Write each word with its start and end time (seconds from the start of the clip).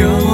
영 0.00 0.31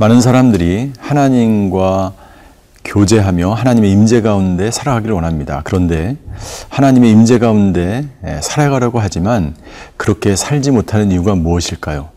많은 0.00 0.22
사람들이 0.22 0.94
하나님과 0.98 2.14
교제하며 2.86 3.52
하나님의 3.52 3.92
임재 3.92 4.22
가운데 4.22 4.70
살아가기를 4.70 5.14
원합니다. 5.14 5.60
그런데 5.62 6.16
하나님의 6.70 7.10
임재 7.10 7.38
가운데 7.38 8.08
예, 8.26 8.40
살아가려고 8.40 8.98
하지만 8.98 9.54
그렇게 9.98 10.36
살지 10.36 10.70
못하는 10.70 11.12
이유가 11.12 11.34
무엇일까요? 11.34 12.08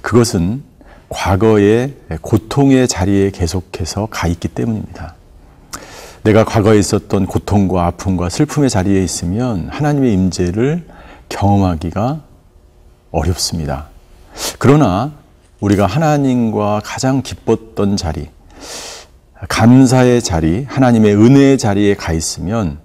그것은 0.00 0.62
과거의 1.08 1.94
고통의 2.20 2.86
자리에 2.86 3.30
계속해서 3.30 4.06
가 4.12 4.28
있기 4.28 4.46
때문입니다. 4.46 5.16
내가 6.22 6.44
과거에 6.44 6.78
있었던 6.78 7.26
고통과 7.26 7.86
아픔과 7.86 8.28
슬픔의 8.28 8.70
자리에 8.70 9.02
있으면 9.02 9.68
하나님의 9.72 10.12
임재를 10.12 10.86
경험하기가 11.30 12.20
어렵습니다. 13.10 13.88
그러나 14.60 15.23
우리가 15.64 15.86
하나님과 15.86 16.82
가장 16.84 17.22
기뻤던 17.22 17.96
자리, 17.96 18.28
감사의 19.48 20.20
자리, 20.20 20.64
하나님의 20.68 21.16
은혜의 21.16 21.56
자리에 21.56 21.94
가 21.94 22.12
있으면 22.12 22.78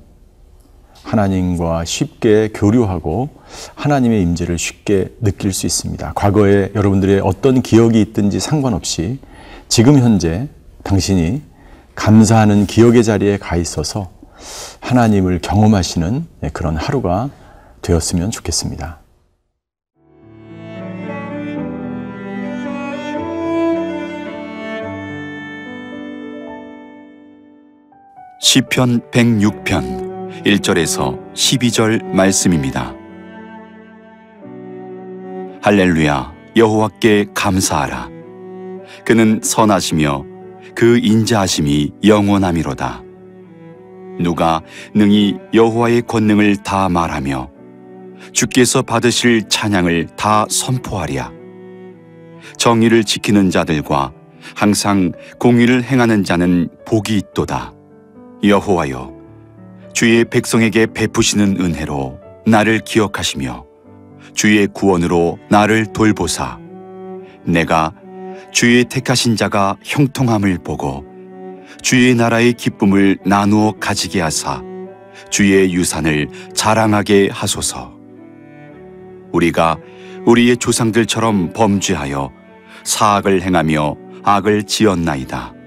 하나님과 1.03 1.83
쉽게 1.83 2.52
교류하고 2.53 3.30
하나님의 3.75 4.21
임재를 4.21 4.58
쉽게 4.58 5.09
느낄 5.19 5.52
수 5.52 5.66
있습니다. 5.66 6.13
과거에 6.16 6.71
여러분들의 6.73 7.19
어떤 7.21 7.61
기억이 7.61 7.99
있든지 7.99 8.39
상관없이 8.39 9.19
지금 9.67 9.99
현재 9.99 10.47
당신이 10.83 11.41
감사하는 11.95 12.66
기억의 12.66 13.03
자리에 13.03 13.38
가 13.38 13.58
있어서 13.58 14.09
하나님을 14.80 15.39
경험하시는 15.41 16.25
그런 16.53 16.77
하루가 16.77 17.30
되었으면 17.81 18.31
좋겠습니다. 18.31 18.99
시편 28.52 29.02
106편 29.11 30.44
1절에서 30.44 31.33
12절 31.36 32.03
말씀입니다. 32.03 32.95
할렐루야 35.61 36.33
여호와께 36.55 37.27
감사하라. 37.36 38.09
그는 39.05 39.39
선하시며 39.44 40.25
그 40.73 40.97
인자하심이 40.97 41.92
영원함이로다. 42.03 43.03
누가 44.20 44.64
능히 44.95 45.38
여호와의 45.53 46.02
권능을 46.08 46.64
다 46.64 46.89
말하며 46.89 47.52
주께서 48.33 48.81
받으실 48.81 49.47
찬양을 49.47 50.08
다 50.16 50.47
선포하랴. 50.50 51.31
정의를 52.58 53.03
지키는 53.03 53.52
자들과 53.52 54.11
항상 54.55 55.11
공의를 55.38 55.83
행하는 55.83 56.23
자는 56.23 56.67
복이 56.88 57.16
있도다 57.16 57.73
여호와여 58.44 59.14
주의 59.94 60.23
백성에게 60.23 60.88
베푸시는 60.94 61.60
은혜로 61.60 62.20
나를 62.45 62.80
기억하시며 62.80 63.66
주의 64.33 64.67
구원으로 64.67 65.39
나를 65.50 65.92
돌보사. 65.92 66.58
내가 67.44 67.92
주의 68.52 68.86
택하신 68.86 69.36
자가 69.36 69.78
형통함을 69.83 70.60
보고 70.64 71.05
주의 71.82 72.16
나라의 72.16 72.54
기쁨을 72.54 73.17
나누어 73.26 73.73
가지게 73.80 74.22
하사 74.22 74.61
주의 75.30 75.73
유산을 75.73 76.30
자랑하게 76.54 77.30
하소서. 77.32 77.94
우리가 79.32 79.78
우리의 80.26 80.58
조상들처럼 80.58 81.54
범죄하여 81.54 82.32
사악을 82.83 83.42
행하며 83.42 83.95
악을 84.23 84.64
지었나이다 84.64 85.58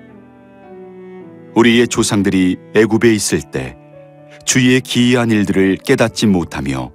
우리의 1.55 1.89
조상들이 1.89 2.57
애굽에 2.75 3.13
있을 3.13 3.41
때 3.51 3.77
주의 4.45 4.81
기이한 4.81 5.31
일들을 5.31 5.77
깨닫지 5.79 6.27
못하며 6.27 6.91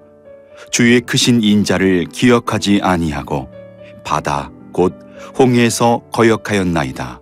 주의 0.72 1.00
크신 1.02 1.44
인자를 1.44 2.06
기억하지 2.12 2.82
아니하고 2.82 3.50
바다 4.04 4.52
곧 4.74 4.94
홍해에서 5.38 6.02
거역하였나이다. 6.12 7.22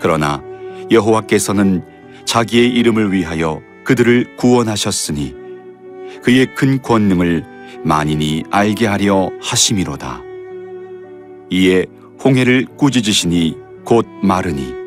그러나 0.00 0.42
여호와께서는 0.90 1.84
자기의 2.24 2.68
이름을 2.68 3.12
위하여 3.12 3.60
그들을 3.84 4.36
구원하셨으니 4.36 5.34
그의 6.22 6.54
큰 6.54 6.80
권능을 6.82 7.44
만인이 7.84 8.44
알게 8.50 8.86
하려 8.86 9.30
하심이로다. 9.40 10.22
이에 11.50 11.86
홍해를 12.22 12.66
꾸짖으시니 12.76 13.56
곧 13.84 14.06
마르니 14.22 14.81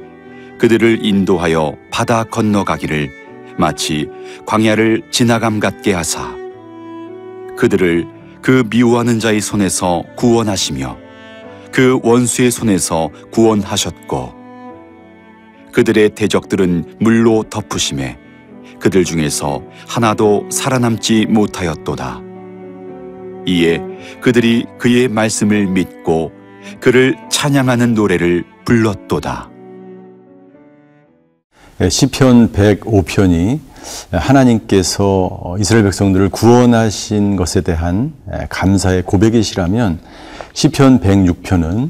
그들을 0.58 1.06
인도하여 1.06 1.76
바다 1.92 2.24
건너가기를 2.24 3.10
마치 3.58 4.08
광야를 4.46 5.04
지나감 5.12 5.60
같게 5.60 5.94
하사 5.94 6.36
그들을 7.58 8.06
그 8.42 8.64
미워하는 8.70 9.20
자의 9.20 9.42
손에서 9.42 10.04
구원하시며 10.18 10.98
그 11.72 12.00
원수의 12.04 12.52
손에서 12.52 13.10
구원하셨고 13.32 14.34
그들의 15.74 16.12
대적들은 16.12 16.98
물로 17.00 17.44
덮으심에 17.50 18.18
그들 18.80 19.04
중에서 19.04 19.64
하나도 19.88 20.50
살아남지 20.52 21.26
못하였도다. 21.28 22.22
이에 23.48 23.82
그들이 24.22 24.66
그의 24.80 25.08
말씀을 25.08 25.68
믿고 25.68 26.32
그를 26.80 27.16
찬양하는 27.30 27.94
노래를 27.94 28.44
불렀도다. 28.64 29.55
예, 31.82 31.90
시편 31.90 32.54
105편이 32.54 33.60
하나님께서 34.12 35.58
이스라엘 35.60 35.84
백성들을 35.84 36.30
구원하신 36.30 37.36
것에 37.36 37.60
대한 37.60 38.14
예, 38.32 38.48
감사의 38.48 39.04
고백이시라면 39.04 40.00
시편 40.54 41.02
106편은 41.02 41.90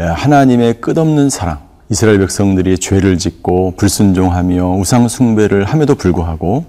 예, 0.00 0.02
하나님의 0.02 0.80
끝없는 0.80 1.30
사랑, 1.30 1.60
이스라엘 1.90 2.18
백성들이 2.18 2.76
죄를 2.78 3.16
짓고 3.16 3.74
불순종하며 3.76 4.78
우상 4.78 5.06
숭배를 5.06 5.64
함에도 5.64 5.94
불구하고 5.94 6.64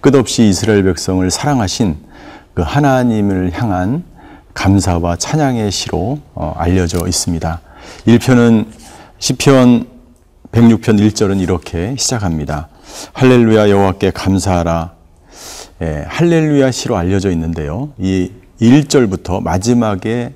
끝없이 0.00 0.48
이스라엘 0.48 0.82
백성을 0.82 1.30
사랑하신 1.30 1.96
그 2.54 2.62
하나님을 2.62 3.52
향한 3.54 4.02
감사와 4.52 5.14
찬양의 5.14 5.70
시로 5.70 6.18
어, 6.34 6.54
알려져 6.56 7.06
있습니다. 7.06 7.60
1편은 8.08 8.66
시편 9.20 9.93
106편 10.54 11.00
1절은 11.00 11.40
이렇게 11.40 11.96
시작합니다. 11.98 12.68
할렐루야 13.12 13.70
여호와께 13.70 14.12
감사하라. 14.12 14.94
예, 15.82 16.04
할렐루야 16.06 16.70
시로 16.70 16.96
알려져 16.96 17.32
있는데요. 17.32 17.92
이 17.98 18.30
1절부터 18.60 19.42
마지막에 19.42 20.32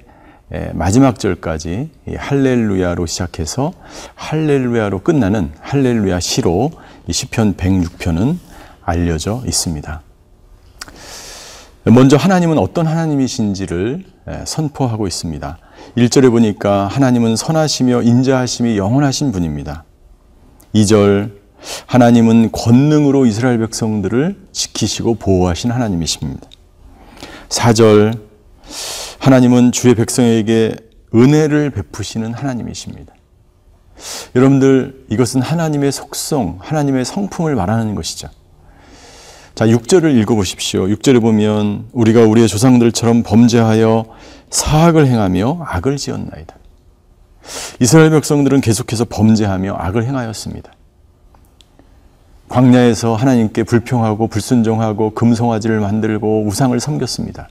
예, 0.53 0.70
마지막 0.75 1.20
절까지 1.20 1.91
할렐루야로 2.17 3.06
시작해서 3.06 3.73
할렐루야로 4.17 5.05
끝나는 5.05 5.53
할렐루야 5.61 6.19
시로 6.19 6.73
이 7.06 7.12
시편 7.12 7.55
106편은 7.55 8.38
알려져 8.82 9.44
있습니다. 9.47 10.03
먼저 11.85 12.17
하나님은 12.17 12.59
어떤 12.59 12.88
하나님이신지를 12.88 14.05
예, 14.31 14.43
선포하고 14.44 15.06
있습니다. 15.06 15.59
1절에 15.97 16.29
보니까 16.29 16.88
하나님은 16.88 17.37
선하시며 17.37 18.03
인자하심이 18.03 18.76
영원하신 18.76 19.31
분입니다. 19.31 19.85
2절 20.75 21.32
하나님은 21.87 22.53
권능으로 22.53 23.26
이스라엘 23.26 23.59
백성들을 23.59 24.37
지키시고 24.53 25.17
보호하신 25.17 25.70
하나님이십니다. 25.70 26.49
4절 27.49 28.20
하나님은 29.19 29.73
주의 29.73 29.94
백성에게 29.94 30.76
은혜를 31.15 31.70
베푸시는 31.70 32.35
하나님이십니다. 32.35 33.15
여러분들 34.37 35.06
이것은 35.11 35.43
하나님의 35.43 35.91
속성, 35.91 36.59
하나님의 36.61 37.05
성품을 37.05 37.55
말하는 37.55 37.94
것이죠. 37.94 38.29
자, 39.55 39.67
6절을 39.67 40.17
읽어보십시오. 40.21 40.87
6절에 40.87 41.21
보면 41.21 41.87
우리가 41.93 42.23
우리의 42.23 42.47
조상들처럼 42.47 43.25
범죄하여 43.25 44.05
사악을 44.50 45.06
행하며 45.06 45.64
악을 45.67 45.97
지었나이다. 45.97 46.58
이스라엘 47.81 48.11
백성들은 48.11 48.61
계속해서 48.61 49.06
범죄하며 49.06 49.75
악을 49.79 50.05
행하였습니다. 50.05 50.73
광야에서 52.49 53.15
하나님께 53.15 53.62
불평하고 53.65 54.29
불순종하고 54.29 55.11
금송아지를 55.15 55.81
만들고 55.81 56.45
우상을 56.47 56.79
섬겼습니다. 56.81 57.49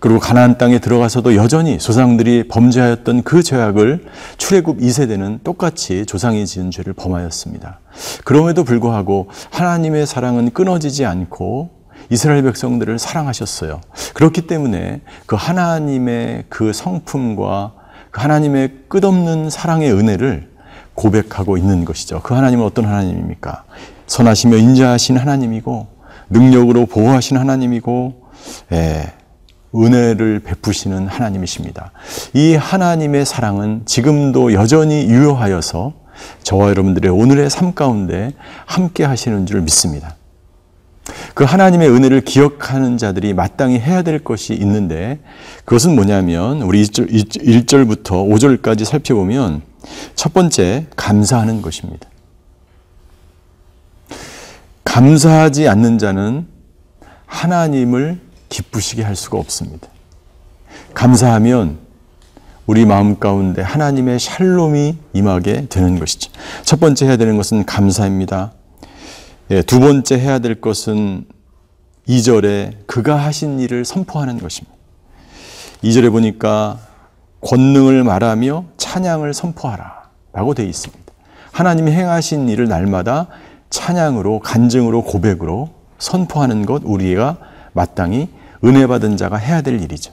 그리고 0.00 0.18
가나안 0.18 0.56
땅에 0.56 0.78
들어가서도 0.78 1.36
여전히 1.36 1.78
조상들이 1.78 2.48
범죄하였던 2.48 3.22
그 3.22 3.42
죄악을 3.42 4.06
출애굽 4.38 4.78
2세대는 4.78 5.44
똑같이 5.44 6.06
조상이 6.06 6.46
지은 6.46 6.70
죄를 6.70 6.94
범하였습니다. 6.94 7.80
그럼에도 8.24 8.64
불구하고 8.64 9.28
하나님의 9.50 10.06
사랑은 10.06 10.52
끊어지지 10.52 11.04
않고 11.04 11.70
이스라엘 12.08 12.42
백성들을 12.44 12.98
사랑하셨어요. 12.98 13.82
그렇기 14.14 14.46
때문에 14.46 15.02
그 15.26 15.36
하나님의 15.36 16.44
그 16.48 16.72
성품과 16.72 17.74
그 17.74 17.79
하나님의 18.12 18.70
끝없는 18.88 19.50
사랑의 19.50 19.92
은혜를 19.92 20.50
고백하고 20.94 21.56
있는 21.56 21.84
것이죠. 21.84 22.20
그 22.22 22.34
하나님은 22.34 22.64
어떤 22.64 22.84
하나님입니까? 22.84 23.64
선하시며 24.06 24.56
인자하신 24.56 25.16
하나님이고 25.16 25.86
능력으로 26.28 26.86
보호하신 26.86 27.36
하나님이고 27.36 28.22
예, 28.72 29.12
은혜를 29.74 30.40
베푸시는 30.40 31.06
하나님이십니다. 31.06 31.92
이 32.34 32.54
하나님의 32.54 33.24
사랑은 33.24 33.82
지금도 33.86 34.52
여전히 34.52 35.04
유효하여서 35.08 35.92
저와 36.42 36.68
여러분들의 36.70 37.10
오늘의 37.10 37.50
삶 37.50 37.74
가운데 37.74 38.32
함께 38.66 39.04
하시는 39.04 39.46
줄 39.46 39.62
믿습니다. 39.62 40.16
그 41.34 41.44
하나님의 41.44 41.88
은혜를 41.90 42.22
기억하는 42.22 42.98
자들이 42.98 43.34
마땅히 43.34 43.78
해야 43.78 44.02
될 44.02 44.22
것이 44.22 44.52
있는데 44.54 45.18
그것은 45.64 45.94
뭐냐면 45.94 46.62
우리 46.62 46.82
1절, 46.82 47.88
부터 47.88 48.22
5절까지 48.24 48.84
살펴보면 48.84 49.62
첫 50.14 50.34
번째 50.34 50.86
감사하는 50.96 51.62
것입니다. 51.62 52.08
감사하지 54.84 55.68
않는 55.68 55.98
자는 55.98 56.46
하나님을 57.26 58.20
기쁘시게 58.48 59.02
할 59.02 59.16
수가 59.16 59.38
없습니다. 59.38 59.88
감사하면 60.94 61.78
우리 62.66 62.84
마음 62.84 63.18
가운데 63.18 63.62
하나님의 63.62 64.18
샬롬이 64.18 64.98
임하게 65.12 65.66
되는 65.68 65.98
것이죠. 65.98 66.30
첫 66.64 66.78
번째 66.80 67.06
해야 67.06 67.16
되는 67.16 67.36
것은 67.36 67.64
감사입니다. 67.64 68.52
예, 69.52 69.62
두 69.62 69.80
번째 69.80 70.16
해야 70.16 70.38
될 70.38 70.60
것은 70.60 71.26
2절에 72.06 72.86
그가 72.86 73.16
하신 73.16 73.58
일을 73.58 73.84
선포하는 73.84 74.38
것입니다. 74.38 74.76
2절에 75.82 76.12
보니까 76.12 76.78
권능을 77.40 78.04
말하며 78.04 78.66
찬양을 78.76 79.34
선포하라 79.34 80.10
라고 80.32 80.54
되어 80.54 80.66
있습니다. 80.66 81.12
하나님이 81.50 81.90
행하신 81.90 82.48
일을 82.48 82.68
날마다 82.68 83.26
찬양으로 83.70 84.38
간증으로 84.38 85.02
고백으로 85.02 85.70
선포하는 85.98 86.64
것 86.64 86.82
우리가 86.84 87.38
마땅히 87.72 88.28
은혜 88.64 88.86
받은 88.86 89.16
자가 89.16 89.36
해야 89.36 89.62
될 89.62 89.80
일이죠. 89.82 90.12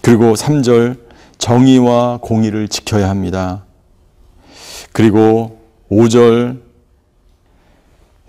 그리고 0.00 0.34
3절 0.34 1.00
정의와 1.38 2.18
공의를 2.22 2.68
지켜야 2.68 3.10
합니다. 3.10 3.64
그리고 4.92 5.58
5절 5.90 6.65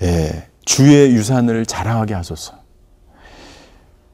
예, 0.01 0.47
주의 0.65 1.11
유산을 1.11 1.65
자랑하게 1.65 2.13
하소서. 2.13 2.53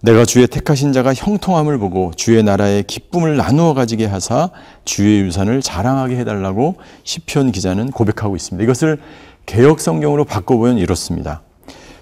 내가 0.02 0.26
주의 0.26 0.46
택하신 0.48 0.92
자가 0.92 1.14
형통함을 1.14 1.78
보고 1.78 2.12
주의 2.16 2.44
나라의 2.44 2.84
기쁨을 2.84 3.38
나누어 3.38 3.74
가지게 3.74 4.06
하사 4.06 4.50
주의 4.84 5.22
유산을 5.22 5.62
자랑하게 5.62 6.18
해달라고 6.18 6.76
시편 7.06 7.54
기자는 7.54 7.92
고백하고 7.92 8.36
있습니다. 8.36 8.62
이것을 8.66 9.00
개혁 9.46 9.80
성경으로 9.80 10.26
바꿔보면 10.26 10.78
이렇습니다. 10.78 11.42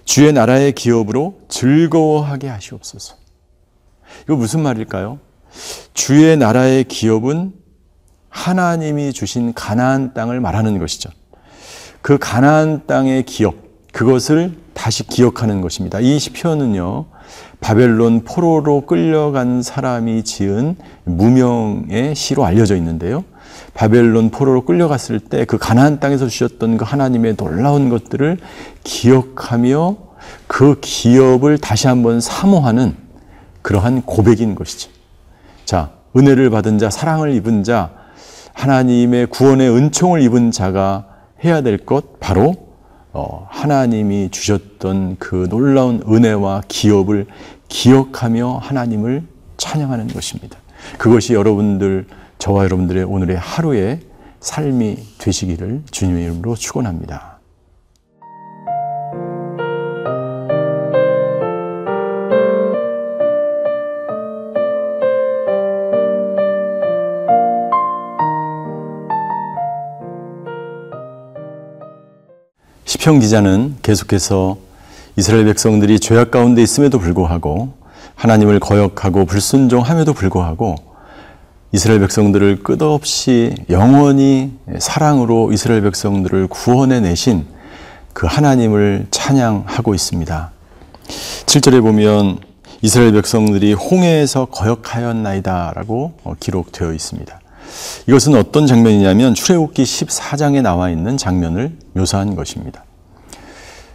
주의 0.04 0.34
나라의 0.34 0.72
기업으로 0.72 1.42
즐거워하게 1.48 2.48
하시옵소서. 2.50 3.16
이거 4.24 4.36
무슨 4.36 4.62
말일까요? 4.62 5.20
주의 5.94 6.36
나라의 6.38 6.86
기업은 6.86 7.54
하나님이 8.30 9.14
주신 9.14 9.54
가나안 9.54 10.16
땅을 10.16 10.40
말하는 10.40 10.80
것이죠. 10.80 11.12
그 12.02 12.18
가나안 12.18 12.88
땅의 12.88 13.24
기업, 13.24 13.56
그것을 13.92 14.54
다시 14.74 15.06
기억하는 15.06 15.62
것입니다. 15.62 16.00
이 16.00 16.18
시편은요. 16.20 17.06
바벨론 17.60 18.24
포로로 18.24 18.82
끌려간 18.86 19.62
사람이 19.62 20.24
지은 20.24 20.76
무명의 21.04 22.16
시로 22.16 22.46
알려져 22.46 22.76
있는데요. 22.76 23.24
바벨론 23.74 24.32
포로로 24.32 24.66
끌려갔을 24.66 25.20
때 25.20 25.46
그 25.46 25.58
가나안 25.58 26.00
땅에서 26.00 26.28
주셨던 26.28 26.78
그 26.78 26.86
하나님의 26.86 27.36
놀라운 27.38 27.90
것들을 27.90 28.38
기억하며 28.84 29.98
그 30.48 30.80
기업을 30.82 31.58
다시 31.58 31.88
한번 31.88 32.22
사모하는 32.22 32.96
그러한 33.62 34.02
고백인 34.04 34.56
것이죠. 34.56 34.90
자, 35.66 35.92
은혜를 36.16 36.50
받은 36.50 36.80
자, 36.80 36.90
사랑을 36.90 37.34
입은 37.36 37.64
자, 37.64 37.92
하나님의 38.54 39.28
구원의 39.28 39.70
은총을 39.70 40.22
입은 40.24 40.52
자가 40.52 41.06
해야 41.44 41.62
될 41.62 41.78
것 41.78 42.20
바로 42.20 42.56
어, 42.56 42.71
하나님이 43.50 44.30
주셨던 44.32 45.18
그 45.20 45.48
놀라운 45.50 46.02
은혜와 46.08 46.64
기업을 46.68 47.28
기억하며 47.68 48.58
하나님을 48.58 49.24
찬양하는 49.58 50.08
것입니다. 50.08 50.58
그것이 50.98 51.34
여러분들 51.34 52.08
저와 52.40 52.64
여러분들의 52.64 53.04
오늘의 53.04 53.38
하루의 53.38 54.00
삶이 54.40 54.98
되시기를 55.20 55.84
주님의 55.92 56.24
이름으로 56.24 56.56
축원합니다. 56.56 57.31
시편 73.02 73.20
기자는 73.20 73.78
계속해서 73.82 74.58
이스라엘 75.18 75.46
백성들이 75.46 76.00
죄악 76.00 76.30
가운데 76.30 76.62
있음에도 76.62 77.00
불구하고 77.00 77.74
하나님을 78.14 78.60
거역하고 78.60 79.26
불순종함에도 79.26 80.14
불구하고 80.14 80.76
이스라엘 81.72 82.00
백성들을 82.02 82.62
끝없이 82.62 83.56
영원히 83.72 84.52
사랑으로 84.78 85.52
이스라엘 85.52 85.82
백성들을 85.82 86.46
구원해 86.46 87.00
내신 87.00 87.48
그 88.14 88.28
하나님을 88.28 89.08
찬양하고 89.10 89.96
있습니다. 89.96 90.52
7절에 91.48 91.82
보면 91.82 92.38
이스라엘 92.84 93.14
백성들이 93.14 93.74
홍해에서 93.74 94.46
거역하였나이다 94.46 95.74
라고 95.76 96.14
기록되어 96.40 96.94
있습니다. 96.94 97.40
이것은 98.08 98.36
어떤 98.36 98.68
장면이냐면 98.68 99.34
출애굽기 99.34 99.82
14장에 99.82 100.62
나와 100.62 100.92
있는 100.92 101.18
장면을 101.18 101.76
묘사한 101.94 102.36
것입니다. 102.36 102.84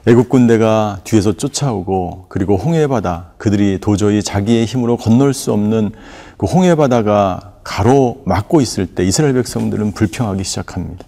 애국 0.09 0.29
군대가 0.29 1.01
뒤에서 1.03 1.33
쫓아오고 1.33 2.27
그리고 2.29 2.57
홍해 2.57 2.87
바다 2.87 3.33
그들이 3.39 3.81
도저히 3.81 4.23
자기의 4.23 4.65
힘으로 4.65 4.97
건널 4.97 5.35
수 5.35 5.53
없는 5.53 5.91
그 6.37 6.47
홍해 6.47 6.77
바다가 6.77 7.55
가로 7.65 8.23
막고 8.25 8.61
있을 8.61 8.87
때 8.87 9.05
이스라엘 9.05 9.35
백성들은 9.35 9.93
불평하기 9.93 10.45
시작합니다. 10.45 11.05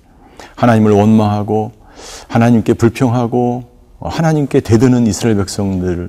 하나님을 0.57 0.91
원망하고 0.91 1.71
하나님께 2.27 2.75
불평하고 2.75 3.69
하나님께 4.01 4.61
대드는 4.61 5.07
이스라엘 5.07 5.37
백성들을 5.37 6.09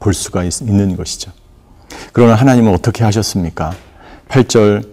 볼 0.00 0.14
수가 0.14 0.44
있는 0.44 0.96
것이죠. 0.96 1.32
그러나 2.14 2.34
하나님은 2.34 2.72
어떻게 2.72 3.04
하셨습니까? 3.04 3.74
8절 4.28 4.88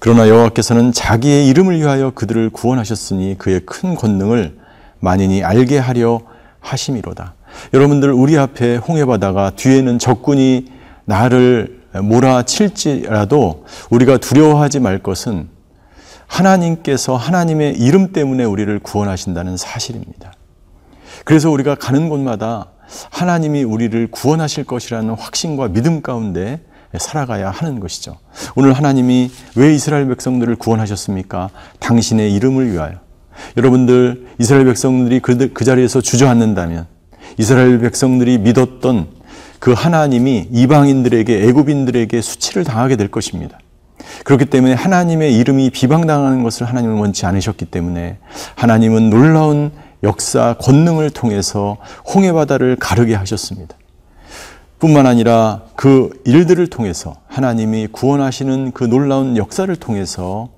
그러나 0.00 0.28
여호와께서는 0.28 0.90
자기의 0.90 1.46
이름을 1.46 1.78
위하여 1.78 2.10
그들을 2.10 2.50
구원하셨으니 2.50 3.36
그의 3.38 3.60
큰 3.60 3.94
권능을 3.94 4.58
만인이 4.98 5.44
알게 5.44 5.78
하려 5.78 6.22
하심이로다. 6.60 7.34
여러분들 7.74 8.12
우리 8.12 8.38
앞에 8.38 8.76
홍해 8.76 9.04
바다가 9.04 9.50
뒤에는 9.50 9.98
적군이 9.98 10.66
나를 11.04 11.80
몰아칠지라도 11.92 13.64
우리가 13.90 14.18
두려워하지 14.18 14.80
말 14.80 14.98
것은 14.98 15.48
하나님께서 16.26 17.16
하나님의 17.16 17.76
이름 17.78 18.12
때문에 18.12 18.44
우리를 18.44 18.78
구원하신다는 18.80 19.56
사실입니다. 19.56 20.32
그래서 21.24 21.50
우리가 21.50 21.74
가는 21.74 22.08
곳마다 22.08 22.66
하나님이 23.10 23.64
우리를 23.64 24.08
구원하실 24.10 24.64
것이라는 24.64 25.14
확신과 25.14 25.68
믿음 25.68 26.02
가운데 26.02 26.60
살아가야 26.96 27.50
하는 27.50 27.80
것이죠. 27.80 28.18
오늘 28.56 28.72
하나님이 28.72 29.30
왜 29.56 29.74
이스라엘 29.74 30.08
백성들을 30.08 30.56
구원하셨습니까? 30.56 31.50
당신의 31.78 32.32
이름을 32.34 32.72
위하여. 32.72 33.09
여러분들 33.56 34.26
이스라엘 34.38 34.64
백성들이 34.66 35.20
그, 35.20 35.52
그 35.52 35.64
자리에서 35.64 36.00
주저앉는다면 36.00 36.86
이스라엘 37.38 37.78
백성들이 37.78 38.38
믿었던 38.38 39.08
그 39.58 39.72
하나님이 39.72 40.48
이방인들에게 40.50 41.48
애굽인들에게 41.48 42.20
수치를 42.20 42.64
당하게 42.64 42.96
될 42.96 43.08
것입니다. 43.08 43.58
그렇기 44.24 44.46
때문에 44.46 44.74
하나님의 44.74 45.36
이름이 45.36 45.70
비방당하는 45.70 46.42
것을 46.42 46.66
하나님은 46.66 46.96
원치 46.96 47.26
않으셨기 47.26 47.66
때문에 47.66 48.18
하나님은 48.56 49.10
놀라운 49.10 49.70
역사 50.02 50.54
권능을 50.60 51.10
통해서 51.10 51.76
홍해 52.14 52.32
바다를 52.32 52.76
가르게 52.76 53.14
하셨습니다. 53.14 53.76
뿐만 54.78 55.06
아니라 55.06 55.62
그 55.76 56.08
일들을 56.24 56.66
통해서 56.68 57.16
하나님이 57.28 57.88
구원하시는 57.88 58.72
그 58.72 58.84
놀라운 58.84 59.36
역사를 59.36 59.74
통해서 59.76 60.48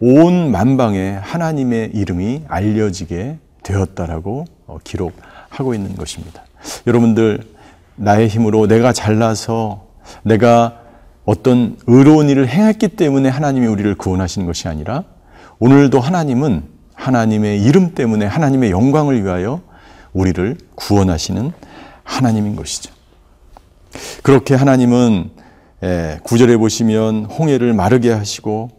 온 0.00 0.50
만방에 0.50 1.12
하나님의 1.12 1.90
이름이 1.94 2.44
알려지게 2.48 3.38
되었다라고 3.62 4.44
어, 4.66 4.78
기록하고 4.84 5.74
있는 5.74 5.96
것입니다. 5.96 6.44
여러분들 6.86 7.40
나의 7.96 8.28
힘으로 8.28 8.66
내가 8.66 8.92
잘나서 8.92 9.86
내가 10.22 10.80
어떤 11.24 11.76
의로운 11.86 12.28
일을 12.28 12.46
행했기 12.48 12.88
때문에 12.88 13.28
하나님이 13.28 13.66
우리를 13.66 13.94
구원하시는 13.96 14.46
것이 14.46 14.68
아니라 14.68 15.04
오늘도 15.58 15.98
하나님은 16.00 16.64
하나님의 16.94 17.62
이름 17.62 17.94
때문에 17.94 18.26
하나님의 18.26 18.70
영광을 18.70 19.22
위하여 19.24 19.60
우리를 20.12 20.56
구원하시는 20.76 21.52
하나님인 22.04 22.56
것이죠. 22.56 22.92
그렇게 24.22 24.54
하나님은 24.54 25.30
예, 25.82 26.20
구절에 26.22 26.56
보시면 26.56 27.26
홍해를 27.26 27.74
마르게 27.74 28.10
하시고 28.10 28.70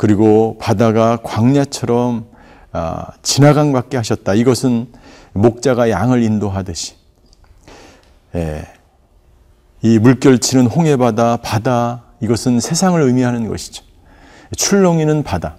그리고 0.00 0.56
바다가 0.58 1.18
광야처럼 1.22 2.24
아, 2.72 3.08
지나강 3.20 3.72
밖에 3.72 3.98
하셨다. 3.98 4.32
이것은 4.32 4.86
목자가 5.34 5.90
양을 5.90 6.22
인도하듯이 6.22 6.94
예, 8.34 8.66
이 9.82 9.98
물결치는 9.98 10.68
홍해바다, 10.68 11.36
바다 11.42 12.04
이것은 12.22 12.60
세상을 12.60 12.98
의미하는 12.98 13.46
것이죠. 13.46 13.84
출렁이는 14.56 15.22
바다 15.22 15.58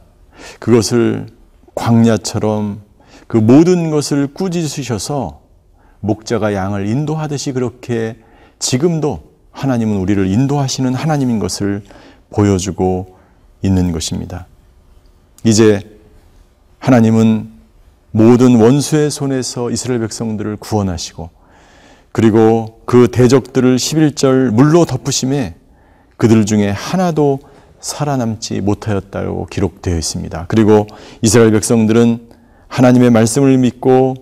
그것을 0.60 1.28
광야처럼 1.76 2.82
그 3.28 3.38
모든 3.38 3.92
것을 3.92 4.34
꾸짖으셔서 4.34 5.40
목자가 6.00 6.56
양을 6.56 6.88
인도하듯이 6.88 7.52
그렇게 7.52 8.18
지금도 8.58 9.22
하나님은 9.52 9.98
우리를 9.98 10.26
인도하시는 10.26 10.96
하나님인 10.96 11.38
것을 11.38 11.84
보여주고 12.32 13.21
있는 13.62 13.92
것입니다. 13.92 14.48
이제 15.44 15.98
하나님은 16.80 17.50
모든 18.12 18.60
원수의 18.60 19.10
손에서 19.10 19.72
이스라엘 19.72 20.02
백성들을 20.02 20.58
구원하시고 20.58 21.30
그리고 22.12 22.82
그 22.86 23.08
대적들을 23.10 23.78
11절 23.78 24.52
물로 24.52 24.86
덮으심에 24.86 25.56
그들 26.18 26.46
중에 26.46 26.70
하나도 26.70 27.40
살아남지 27.80 28.62
못하였다고 28.62 29.48
기록되어 29.48 29.98
있습니다. 29.98 30.46
그리고 30.48 30.88
이스라엘 31.22 31.52
백성들은 31.52 32.30
하나님의 32.68 33.10
말씀을 33.10 33.58
믿고 33.58 34.16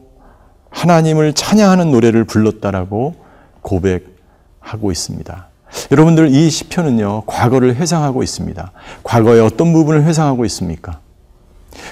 하나님을 0.70 1.34
찬양하는 1.34 1.92
노래를 1.92 2.24
불렀다라고 2.24 3.16
고백하고 3.62 4.92
있습니다. 4.92 5.49
여러분들 5.92 6.30
이 6.30 6.50
시편은요 6.50 7.24
과거를 7.26 7.76
회상하고 7.76 8.24
있습니다. 8.24 8.72
과거의 9.04 9.42
어떤 9.42 9.74
부분을 9.74 10.04
회상하고 10.04 10.46
있습니까? 10.46 11.00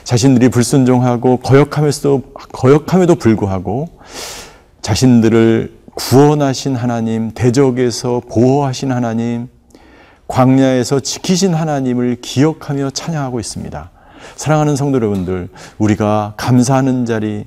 자신들이 0.04 0.50
불순종하고 0.50 1.38
거역함에도 1.38 2.22
거역함에도 2.52 3.16
불구하고 3.16 3.90
자신들을 4.82 5.78
구원하신 5.96 6.76
하나님, 6.76 7.32
대적에서 7.32 8.22
보호하신 8.30 8.92
하나님, 8.92 9.48
광야에서 10.28 11.00
지키신 11.00 11.54
하나님을 11.54 12.18
기억하며 12.22 12.92
찬양하고 12.92 13.40
있습니다. 13.40 13.92
사랑하는 14.36 14.76
성도 14.76 14.98
여러분들, 14.98 15.50
우리가 15.80 16.36
감사하는 16.38 17.06
자리, 17.06 17.46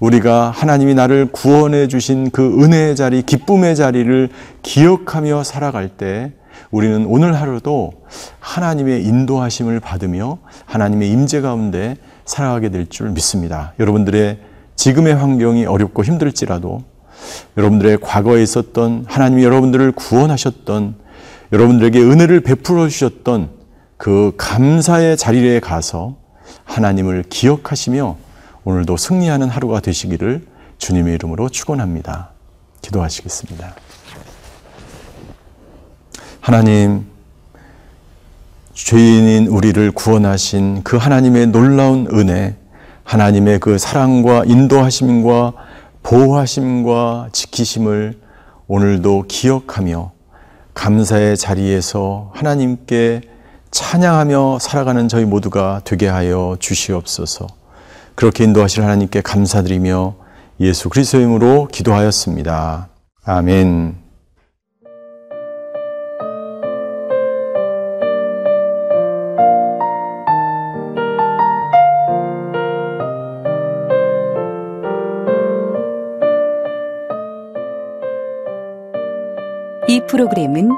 우리가 0.00 0.50
하나님이 0.50 0.94
나를 0.94 1.26
구원해 1.32 1.88
주신 1.88 2.30
그 2.30 2.62
은혜의 2.62 2.96
자리, 2.96 3.22
기쁨의 3.22 3.76
자리를 3.76 4.28
기억하며 4.62 5.44
살아갈 5.44 5.88
때 5.88 6.32
우리는 6.70 7.06
오늘 7.06 7.34
하루도 7.40 7.92
하나님의 8.40 9.04
인도하심을 9.04 9.80
받으며 9.80 10.38
하나님의 10.66 11.10
임재 11.10 11.40
가운데 11.40 11.96
살아가게 12.24 12.70
될 12.70 12.86
줄 12.88 13.10
믿습니다. 13.10 13.74
여러분들의 13.78 14.38
지금의 14.76 15.14
환경이 15.14 15.66
어렵고 15.66 16.04
힘들지라도 16.04 16.82
여러분들의 17.56 17.98
과거에 18.00 18.42
있었던 18.42 19.04
하나님이 19.08 19.44
여러분들을 19.44 19.92
구원하셨던 19.92 20.96
여러분들에게 21.52 22.00
은혜를 22.00 22.40
베풀어 22.40 22.88
주셨던 22.88 23.50
그 23.96 24.32
감사의 24.36 25.16
자리에 25.16 25.60
가서 25.60 26.16
하나님을 26.64 27.24
기억하시며 27.28 28.16
오늘도 28.64 28.96
승리하는 28.96 29.48
하루가 29.48 29.80
되시기를 29.80 30.46
주님의 30.78 31.14
이름으로 31.14 31.48
축원합니다. 31.48 32.30
기도하시겠습니다. 32.80 33.74
하나님 36.40 37.06
죄인인 38.72 39.46
우리를 39.46 39.92
구원하신 39.92 40.82
그 40.82 40.96
하나님의 40.96 41.48
놀라운 41.48 42.08
은혜, 42.12 42.56
하나님의 43.04 43.60
그 43.60 43.78
사랑과 43.78 44.44
인도하심과 44.44 45.52
보호하심과 46.02 47.30
지키심을 47.32 48.18
오늘도 48.66 49.24
기억하며 49.28 50.12
감사의 50.74 51.36
자리에서 51.36 52.30
하나님께 52.34 53.22
찬양하며 53.70 54.58
살아가는 54.60 55.08
저희 55.08 55.24
모두가 55.24 55.80
되게 55.84 56.08
하여 56.08 56.56
주시옵소서. 56.58 57.63
그렇게 58.14 58.44
인도하실 58.44 58.82
하나님께 58.82 59.20
감사드리며 59.20 60.16
예수 60.60 60.88
그리스도의 60.88 61.24
이름으로 61.24 61.68
기도하였습니다. 61.70 62.88
아멘. 63.24 64.04
이 79.86 80.00
프로그램은 80.08 80.70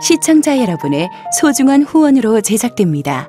시청자 0.00 0.58
여러분의 0.58 1.08
소중한 1.40 1.82
후원으로 1.82 2.40
제작됩니다. 2.40 3.28